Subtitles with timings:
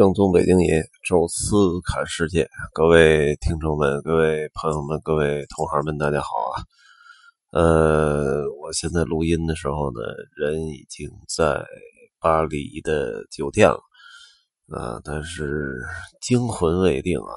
[0.00, 6.64] 正宗北京爷，宙斯看世界，各位听众们、各位朋友们、各位同行们，大家好啊！
[7.50, 10.00] 呃，我现在录音的时候呢，
[10.36, 11.66] 人已经在
[12.18, 13.78] 巴黎的酒店了
[14.68, 15.74] 啊，但是
[16.22, 17.34] 惊魂未定啊。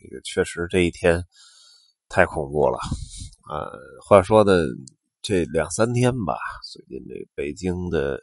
[0.00, 1.24] 这个确实这一天
[2.08, 2.78] 太恐怖了
[3.50, 3.66] 啊。
[4.08, 4.52] 话说呢，
[5.22, 6.38] 这两三天吧，
[6.72, 8.20] 最近这北京的。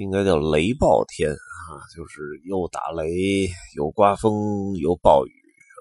[0.00, 3.46] 应该叫雷暴天啊，就是又打雷，
[3.76, 5.32] 有刮风，有暴雨，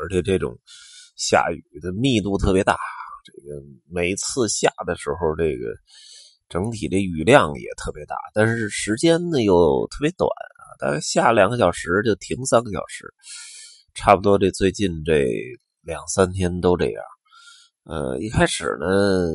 [0.01, 0.59] 而且这种
[1.15, 2.77] 下雨的密度特别大。
[3.23, 5.73] 这个每次下的时候，这个
[6.49, 13.13] 整体的雨量也特别大，但是时间呢又特别短啊，大概下两个小时就停三个小时，
[13.93, 15.25] 差不多这最近这
[15.81, 17.01] 两三天都这样。
[17.85, 19.31] 呃，一开始呢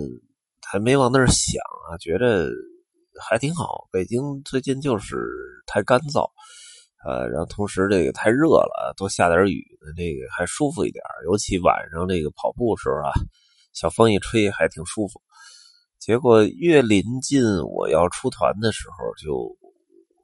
[0.61, 2.51] 还没往那儿想啊，觉得。
[3.21, 5.17] 还挺好，北京最近就是
[5.67, 6.29] 太干燥，
[7.07, 11.03] 呃，然后同时这个太热了，多下点雨呢，这个还舒服一点。
[11.25, 13.13] 尤其晚上这个跑步时候啊，
[13.73, 15.23] 小风一吹还挺舒服。
[15.99, 19.57] 结果越临近我要出团的时候，就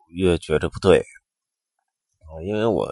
[0.09, 2.91] 越觉得不对啊，因为我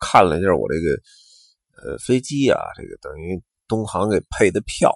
[0.00, 4.92] 看了一下我这个呃飞机啊，这个等于东航给配的票，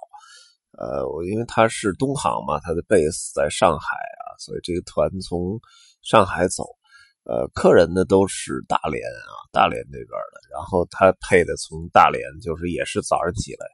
[0.77, 3.87] 呃，我因为它是东航嘛，它的 base 在上海。
[4.41, 5.59] 所以这个团从
[6.01, 6.63] 上海走，
[7.25, 10.41] 呃，客人呢都是大连啊，大连那边的。
[10.51, 13.67] 然后他配的从大连，就是也是早上起来，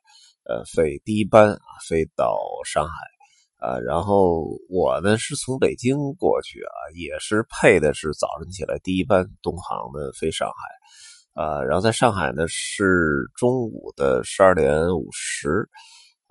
[0.43, 15.69] 呃，飞第一班啊，飞到上海，啊，然后我呢是从北京过去啊，也是配的是早上起来第一班东航的飞上海，啊，然后在上海呢是中午的十二点五十，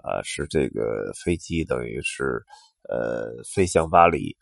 [0.04, 2.44] 啊，是这个飞机等于是。
[2.88, 4.36] 呃，飞向巴黎，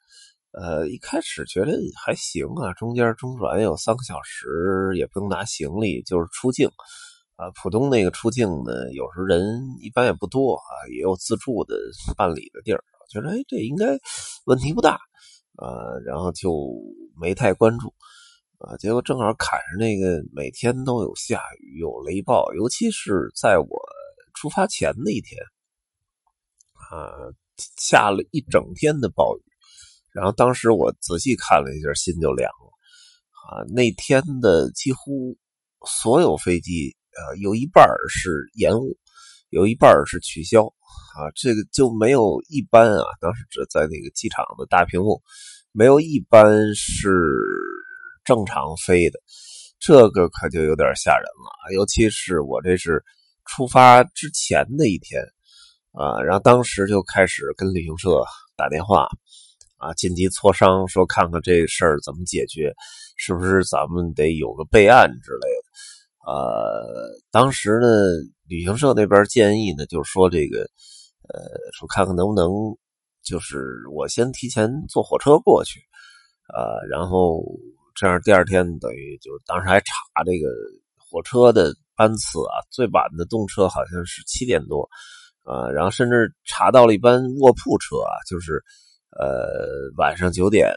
[0.52, 1.72] 呃，一开始觉得
[2.04, 6.68] 还行啊，中间中转有三个小时，也不用拿行李，就是出境，
[7.36, 9.42] 啊，浦东那个出境呢，有时候人
[9.80, 11.74] 一般也不多啊，也有自助的
[12.16, 13.98] 办理的地儿，觉得哎，这应该
[14.44, 15.00] 问题不大，
[15.56, 16.70] 啊，然后就
[17.18, 17.94] 没太关注，
[18.58, 23.82] 啊，结果正好赶上那个每天都有下雨，有雷暴，尤其是在我
[24.34, 25.40] 出发前那一天，
[26.74, 27.32] 啊。
[27.76, 29.42] 下了一整天的暴雨，
[30.12, 32.70] 然后当时我仔细看了一下，心就凉了
[33.46, 33.62] 啊！
[33.72, 35.36] 那天的几乎
[35.86, 38.96] 所有飞机，呃，有一半是延误，
[39.50, 43.04] 有一半是取消啊，这个就没有一班啊。
[43.20, 45.22] 当时只在那个机场的大屏幕，
[45.72, 47.10] 没有一班是
[48.24, 49.20] 正常飞的，
[49.78, 53.04] 这个可就有点吓人了尤其是我这是
[53.44, 55.22] 出发之前的一天。
[55.94, 58.24] 啊，然后当时就开始跟旅行社
[58.56, 59.06] 打电话，
[59.78, 62.74] 啊，紧急磋商，说看看这事儿怎么解决，
[63.16, 66.32] 是不是咱们得有个备案之类的。
[66.32, 67.86] 呃，当时呢，
[68.48, 70.62] 旅行社那边建议呢，就是说这个，
[71.28, 71.46] 呃，
[71.78, 72.50] 说看看能不能，
[73.22, 75.78] 就是我先提前坐火车过去，
[76.52, 77.40] 呃，然后
[77.94, 79.94] 这样第二天等于就当时还查
[80.26, 80.48] 这个
[80.98, 84.88] 火车的班次啊，最晚的动车好像是七点多。
[85.44, 88.64] 啊，然后甚至查到了一班卧铺车啊，就是，
[89.10, 90.72] 呃，晚上九点，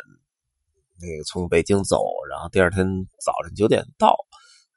[1.00, 2.86] 那个从北京走，然后第二天
[3.24, 4.14] 早晨九点到，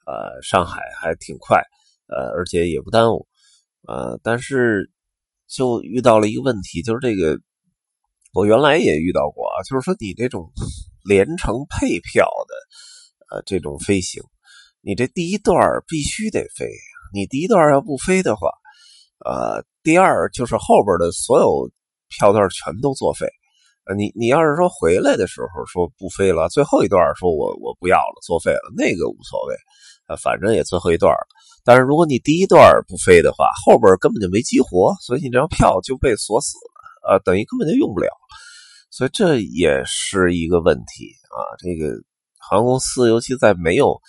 [0.05, 1.61] 呃，上海还挺快，
[2.07, 3.27] 呃，而且也不耽误，
[3.85, 4.89] 呃，但是
[5.45, 7.37] 就遇到了一个问题，就是这个
[8.33, 10.49] 我原来也遇到过啊，就是说你这种
[11.03, 14.23] 连程配票的，呃，这种飞行，
[14.79, 16.71] 你这第一段必须得飞，
[17.13, 18.49] 你第一段要不飞的话。
[19.25, 21.69] 呃，第二就是后边的所有
[22.09, 23.27] 票段全都作废。
[23.85, 29.55] 呃，你你要是说回来的时候说不飞了，最后一段说我我不要了，作废了，那个无所谓，
[30.07, 31.11] 呃，反正也最后一段。
[31.63, 38.09] 但是如果你第一段不飞的话，后边根本就没激活，所以你这张票就被锁死了，呃，等于根本就用不了。
[38.91, 41.41] 所以这也是一个问题啊。
[41.57, 41.93] 这个
[42.37, 43.99] 航空公司，尤其在没有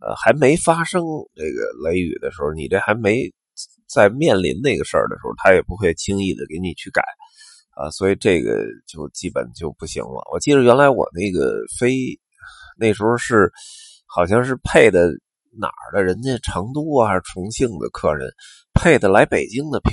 [0.00, 1.02] 呃还没发生
[1.34, 3.32] 这个雷雨的时候，你这还没。
[3.92, 7.02] 在面临那个事儿的时候，他也不会轻易的给你去改，
[7.72, 8.56] 啊，所以这个
[8.88, 10.26] 就基本就不行了。
[10.32, 12.18] 我记得原来我那个飞，
[12.78, 13.52] 那时候是
[14.06, 15.10] 好像是配的
[15.60, 18.32] 哪儿的，人家成都啊还是重庆的客人
[18.72, 19.92] 配的来北京的票。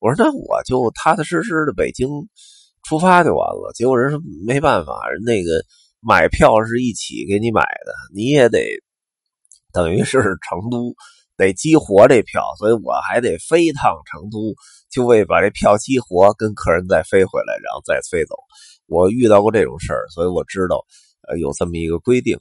[0.00, 2.08] 我说那我就踏踏实实的北京
[2.82, 3.72] 出发就完了。
[3.74, 5.50] 结果人说没办法，人那个
[6.00, 8.60] 买票是一起给你买的，你也得
[9.72, 10.96] 等于是成都。
[11.36, 14.54] 得激活这票，所以我还得飞一趟成都，
[14.90, 18.34] 就为把这票激活，跟客人再飞回来，然后再飞走。
[18.86, 20.84] 我遇到过这种事儿，所以我知道，
[21.28, 22.36] 呃，有这么一个规定，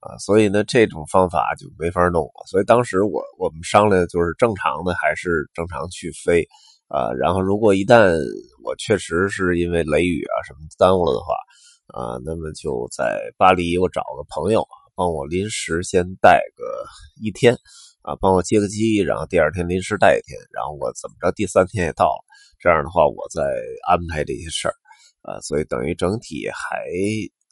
[0.00, 2.46] 啊，所以呢，这种方法就没法弄了。
[2.48, 6.46] 所以当时我我们商量就是正常的还是正常去飞
[6.86, 7.12] 啊。
[7.12, 8.14] 然后如果一旦
[8.64, 11.34] 我确实是因为雷雨啊什么耽误了的话
[11.88, 16.64] 啊，那么就在巴黎我找个朋友帮我临时先带个
[17.20, 17.56] 一天
[18.08, 22.24] 啊，帮我接个机，然后第二天临时带一天，然后我怎么着第三天也到了，
[22.58, 23.42] 这样的话我再
[23.86, 24.74] 安排这些事儿
[25.22, 25.40] 啊。
[25.40, 26.88] 所以等于整体还。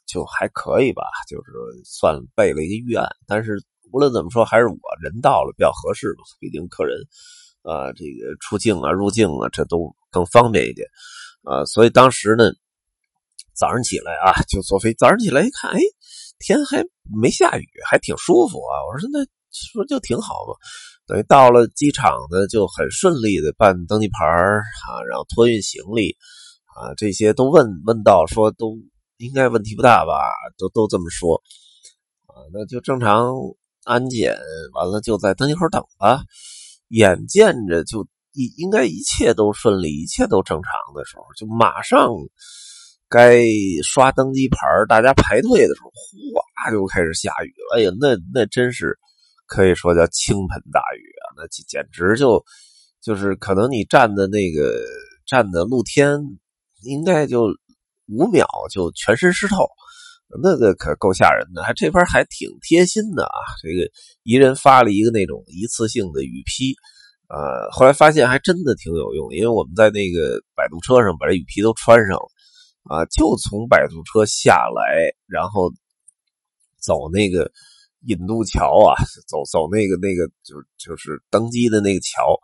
[0.09, 1.51] 就还可以吧，就是
[1.83, 3.61] 算备了一个预案，但是
[3.91, 6.23] 无论怎么说，还是我人到了比较合适嘛。
[6.39, 6.97] 毕竟客人
[7.61, 10.87] 啊，这个出境啊、入境啊，这都更方便一点
[11.43, 11.65] 啊。
[11.65, 12.45] 所以当时呢，
[13.53, 14.93] 早上起来啊，就坐飞。
[14.93, 15.79] 早上起来一看，哎，
[16.39, 16.85] 天还
[17.21, 18.87] 没下雨，还挺舒服啊。
[18.87, 19.19] 我说那
[19.51, 20.55] 说就挺好嘛。
[21.05, 26.15] 等于到了机场呢，就很顺利的办登机牌啊，然后托运行李
[26.75, 28.77] 啊，这些都问问到说都。
[29.19, 30.13] 应该问题不大吧？
[30.59, 31.41] 都都这么说
[32.27, 33.33] 啊，那就正常
[33.83, 34.37] 安检
[34.75, 36.21] 完了，就在登机口等吧。
[36.89, 42.11] 眼见着就一应该一切都顺利，一切都正常的时候，就马上
[43.09, 43.41] 该
[43.83, 45.89] 刷登机牌大家排队的时候，
[46.35, 47.77] 哗就开始下雨了。
[47.77, 48.99] 哎呀，那那真是
[49.47, 51.25] 可以说叫倾盆大雨啊！
[51.37, 52.43] 那简直就
[53.01, 54.79] 就是可能你站的那个
[55.25, 56.19] 站的露天，
[56.83, 57.47] 应该就。
[58.09, 59.67] 五秒就全身湿透，
[60.41, 61.61] 那个可够吓人的。
[61.61, 63.91] 还这边还挺贴心的啊，这个
[64.23, 66.73] 一人发了一个那种一次性的雨披，
[67.27, 72.29] 呃，后来发现还真的挺有用，因为我们在那个摆渡车上把这雨披都穿上了，
[72.83, 75.69] 啊，就从摆渡车下来，然后
[76.79, 77.51] 走那个
[78.05, 78.95] 引渡桥啊，
[79.27, 82.37] 走走那个那个就就是登机的那个桥，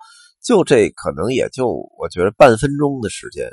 [0.43, 1.67] 就这可能也就
[1.97, 3.47] 我觉得半分钟的时间。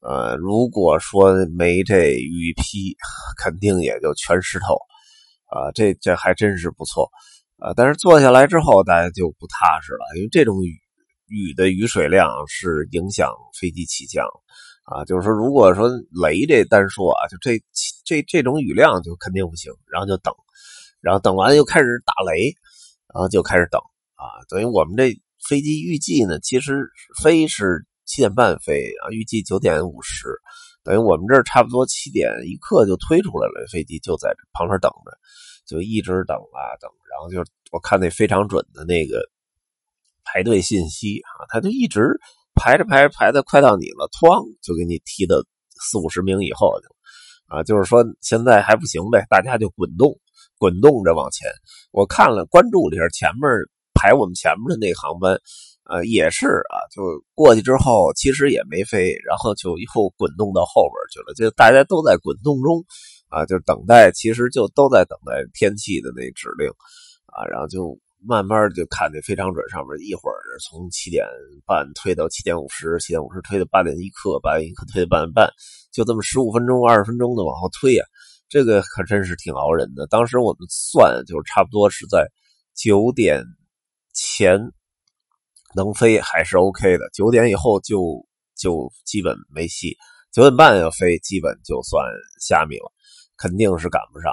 [0.00, 2.94] 呃，如果说没这雨披，
[3.42, 4.74] 肯定也就全湿透，
[5.46, 7.10] 啊，这这还真是不错，
[7.58, 10.78] 啊，但是坐下来之后，大家就不踏实了，因为这种雨
[11.26, 14.24] 雨的雨水量是影响飞机起降，
[14.84, 15.88] 啊，就是说，如果说
[16.22, 17.60] 雷这单说啊，就这
[18.04, 20.32] 这这种雨量就肯定不行，然后就等，
[21.00, 22.54] 然后等完又开始打雷，
[23.14, 23.80] 然后就开始等，
[24.14, 26.88] 啊，等于我们这飞机预计呢，其实
[27.22, 27.86] 飞是。
[28.08, 30.28] 七点半飞啊，预计九点五十，
[30.84, 35.10] 等于我们这差不多七点一刻就推出来了，飞机就在旁边等着，
[35.66, 39.28] 就一直等啊等，然后就我看那非常准的那个
[40.22, 42.16] 排队信息啊，他就一直
[42.54, 45.34] 排着排着排的快到你了，哐就给你踢到
[45.80, 46.86] 四五十名以后就
[47.48, 50.16] 啊，就是说现在还不行呗，大家就滚动
[50.58, 51.48] 滚动着往前。
[51.90, 53.50] 我看了关注了一下前面
[53.94, 55.38] 排我们前面的那个航班。
[55.88, 59.86] 呃，也是啊，就过去之后，其实也没飞，然后就又
[60.16, 62.84] 滚动到后边去了，就大家都在滚动中，
[63.28, 66.66] 啊，就等待，其实就都在等待天气的那指令，
[67.26, 71.24] 啊，然后就慢慢就看那非常准上面，一会儿从七点
[71.64, 75.48] 半推到七点五十，七点五十推到八点一刻，八点一刻推到八点半，
[75.92, 78.04] 就这么十五分钟、二十分钟的往后推呀，
[78.48, 80.06] 这个可真是挺熬人的。
[80.06, 82.26] 当时我们算，就是差不多是在
[82.74, 83.44] 九点
[84.12, 84.72] 前。
[85.74, 88.24] 能飞还是 OK 的，九点以后就
[88.56, 89.94] 就基本没戏，
[90.32, 92.02] 九点半要飞，基本就算
[92.40, 92.90] 虾米了，
[93.36, 94.32] 肯定是赶不上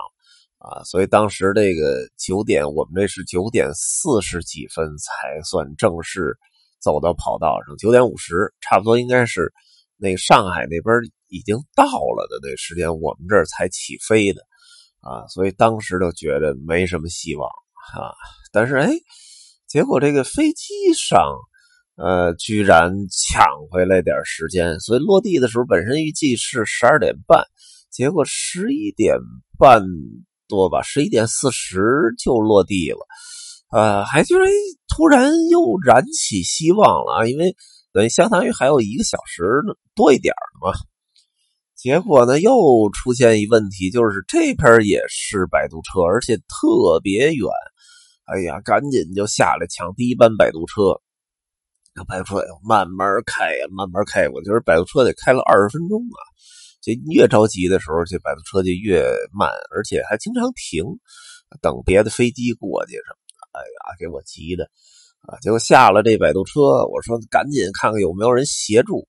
[0.59, 0.81] 啊。
[0.86, 6.38] 所以当时这个九点，我们这是九点四十几分才算正式
[6.80, 9.52] 走到跑道上，九点五十差不多应该是
[9.97, 10.95] 那上海那边
[11.33, 14.42] 已经到了的那时间，我们这儿才起飞的
[15.02, 15.28] 啊。
[15.28, 17.49] 所以当时就觉得没什么希望
[17.97, 18.13] 啊，
[18.54, 18.94] 但是哎。
[19.66, 21.19] 结果这个飞机上，
[21.95, 27.44] 呃，居然抢回来点时间，所以落地的时候本身预计是十二点半，
[27.90, 29.18] 结果十一点
[29.57, 29.83] 半
[30.47, 31.81] 多吧，十一点四十
[32.23, 32.99] 就落地了，
[33.71, 34.47] 呃，还居然
[34.95, 37.56] 突然又燃起希望了啊，因为
[37.94, 39.42] 等于相当于还有一个小时
[39.95, 40.71] 多一点嘛。
[41.83, 47.45] 结果呢，又出现一问题，就是这边也是摆渡车，而且特别远。
[48.23, 50.95] 哎呀，赶紧就下来抢第一班摆渡车。
[51.94, 54.30] 那摆渡车慢慢开，慢慢开。
[54.30, 56.23] 我觉得摆渡车得开了二十分钟啊。
[56.81, 60.85] 这越着急的时候，这摆渡车就越慢，而且还经常停，
[61.61, 63.59] 等别的飞机过去什么的。
[63.59, 64.63] 哎呀，给我急的
[65.28, 65.35] 啊！
[65.42, 69.06] 结果下了这摆渡车，我说赶紧看看有没有人协助。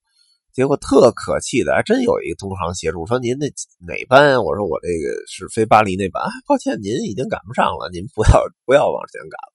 [0.55, 3.47] 结果特可气的，还真有一个同行协助，说您那
[3.85, 4.43] 哪班？
[4.45, 9.53] 我说我这个是飞巴黎那班，抱歉，您已经赶不上了，您不要不要往前赶了。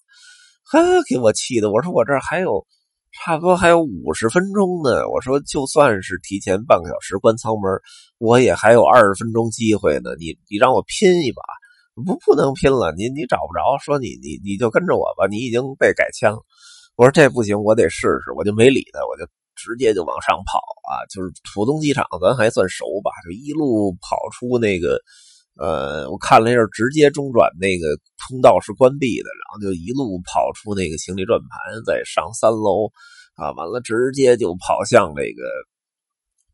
[0.65, 2.67] 哈，给我气的，我说我这还有
[3.13, 7.79] 差不多还有五十分钟呢，我说就算是提前半个小时关舱门，
[8.17, 11.41] 我也还有二十分钟机会呢，你你让我拼一把，
[12.05, 16.39] 不不能拼了，你你找不着，说你你你就跟着我吧，你已经被改签了。
[16.97, 19.25] 我说这不行，我得试试，我就没理他，我就
[19.59, 24.99] 直接就往上跑啊，就是浦东机场，咱还算熟吧，就一路跑出那个。
[25.59, 32.87] 呃，我看了一下，直接中转那个通道是关闭的，然后就一路跑出那个行李转盘，再上三楼，
[33.35, 35.43] 啊，完了直接就跑向那个，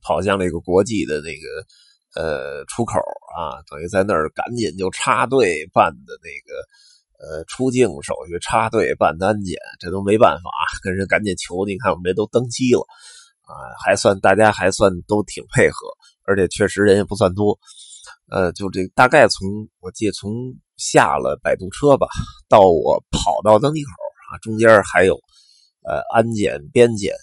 [0.01, 1.45] 跑向那个国际的那个
[2.19, 2.97] 呃出口
[3.37, 6.65] 啊，等于在那儿赶紧就插队办的那个
[7.19, 10.49] 呃出境手续，插队办安检，这都没办法，
[10.83, 12.85] 跟人赶紧求，你看我们这都登机了
[13.41, 13.53] 啊，
[13.83, 15.87] 还算大家还算都挺配合，
[16.23, 17.57] 而且确实人也不算多。
[18.29, 19.47] 呃，就这大概从
[19.79, 22.07] 我记得从下了摆渡车吧，
[22.49, 23.89] 到我跑到登机口
[24.31, 25.15] 啊，中间还有
[25.83, 27.13] 呃安检边检，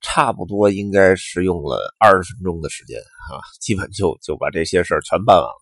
[0.00, 5.56] 差不多应该是用了二十分钟的时间啊，基本就就把这些事儿全办完了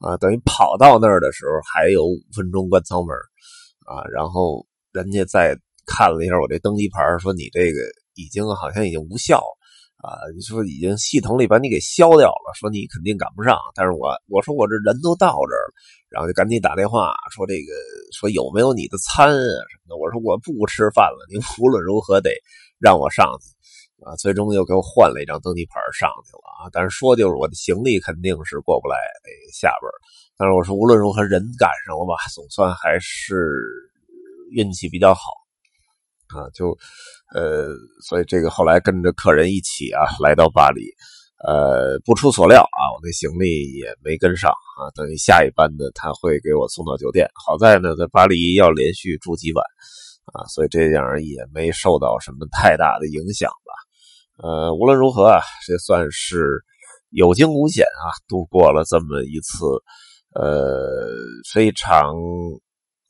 [0.00, 0.16] 啊。
[0.16, 3.14] 等于跑到那儿的时候还有五分钟关舱门
[3.86, 7.78] 啊，然后人家再看了一下我这登机牌，说你这个
[8.14, 9.40] 已经好像已经无效。
[10.00, 13.58] 啊，你说已经系统里把你给消掉了，说你肯定赶不上。
[13.74, 15.74] 但是我我说我这人都到这儿了，
[16.08, 17.68] 然后就赶紧打电话说这个
[18.16, 19.98] 说有没有你的餐啊什么的。
[20.00, 22.32] 我说我不吃饭了，您无论如何得
[22.78, 23.52] 让我上去
[24.04, 24.16] 啊。
[24.16, 26.70] 最终又给我换了一张登机牌上去了啊。
[26.72, 29.90] 但是说就是我的行李肯定是过不来得下边
[30.36, 33.58] 但是我说无论如何人赶上了吧，总算还是
[34.52, 35.20] 运气比较好。
[36.30, 36.68] 啊，就，
[37.34, 37.74] 呃，
[38.06, 40.86] 所以这个后来跟着客人一起啊，来到巴黎，
[41.44, 47.28] 呃，不出所料啊，我那行李也没跟上啊，等于下一班的他会给我送到酒店。
[47.34, 49.64] 好在呢，在巴黎要连续住几晚
[50.32, 53.74] 啊，所以这样也没受到什么太大的影响吧。
[54.42, 56.62] 呃，无论如何啊，这算是
[57.10, 59.66] 有惊无险啊，度过了这么一次
[60.34, 61.06] 呃
[61.52, 62.14] 非常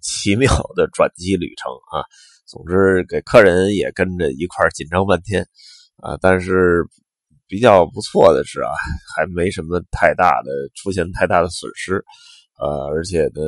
[0.01, 2.03] 奇妙的转机旅程啊。
[2.47, 5.47] 总之，给客人也跟着一块紧张半天，
[5.99, 6.85] 啊，但是
[7.47, 8.73] 比较不错的是啊，
[9.15, 12.05] 还没什么太大的出现太大的损失，
[12.59, 13.41] 呃，而且呢，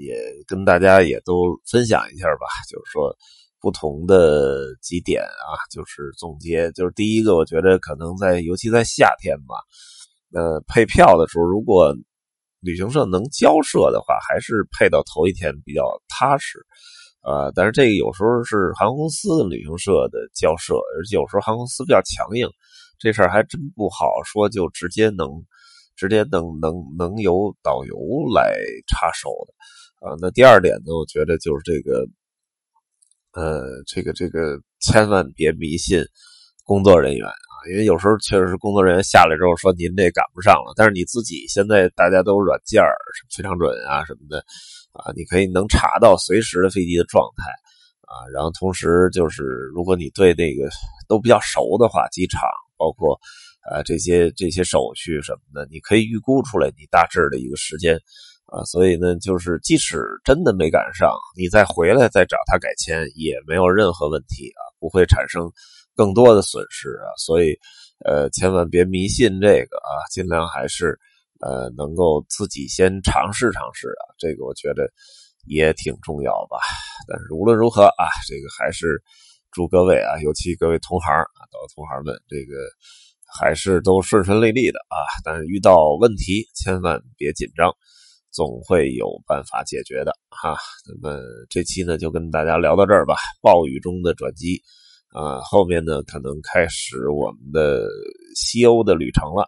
[0.00, 0.18] 也
[0.48, 3.16] 跟大家也都分享一下吧，就是说
[3.60, 9.54] 不同的几点啊，就是总结，就是第一个，我觉得可能在尤其在夏天吧，
[10.32, 11.94] 呃，配票的时候，如果
[12.60, 16.58] 旅行社能交涉的话，还是配到头一天比较踏实。
[17.22, 22.48] 呃，但是这个有时候是航空公司旅行社的交涉，而且有时候航空公司比较强硬，
[22.98, 25.28] 这事儿还真不好说，就直接能
[25.96, 27.94] 直接能能能由导游
[28.34, 28.56] 来
[28.88, 29.52] 插手的。
[30.08, 32.06] 啊，那第二点呢，我觉得就是这个，
[33.32, 36.02] 呃，这个这个千万别迷信
[36.64, 42.94] 工作人员啊，因为有时候确实是工作人员下来之后说您这赶不上了，但是你自己现在大家都软件儿
[43.34, 44.44] 非常准啊什么的。
[44.92, 47.48] 啊，你可以能查到随时的飞机的状态，
[48.02, 50.68] 啊，然后同时就是，如果你对那个
[51.06, 52.42] 都比较熟的话，机场
[52.76, 53.16] 包括
[53.70, 58.00] 呃这些这些手续什么的，你可以预估出来你大致的一个时间，
[58.50, 65.50] 啊，所以呢，就是即使真的没赶上，你再回来再找他改签也没有任何问题啊，不会产生
[65.94, 67.58] 更多的损失啊，所以
[68.04, 70.98] 呃，千万别迷信这个啊，尽量还是。
[71.42, 74.92] 呃，能够自己先尝试尝试啊，这个我觉得
[75.46, 76.58] 也挺重要吧。
[77.08, 79.02] 但是无论如何啊，这个还是
[79.50, 82.60] 祝各位啊，尤其各位同行啊，各位同行们，这个
[83.40, 85.00] 还是都顺顺利利的啊。
[85.24, 87.74] 但是遇到问题千万别紧张，
[88.32, 90.56] 总会有办法解决的哈。
[90.86, 93.16] 那么这期呢，就跟大家聊到这儿吧。
[93.42, 94.62] 暴雨中的转机
[95.12, 97.86] 啊，后面呢可能开始我们的
[98.36, 99.46] 西欧的旅程了。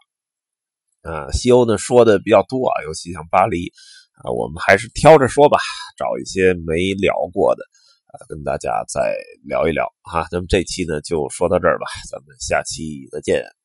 [1.02, 3.72] 啊，西欧呢说的比较多啊，尤其像巴黎
[4.22, 5.58] 啊，我们还是挑着说吧，
[5.96, 7.62] 找一些没聊过的
[8.06, 10.26] 啊，跟大家再聊一聊哈。
[10.30, 13.61] 那么这期呢就说到这儿吧，咱们下期再见。